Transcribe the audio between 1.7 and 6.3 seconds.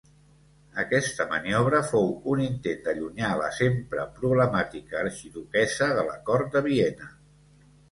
fou un intent d'allunyar la sempre problemàtica arxiduquessa de la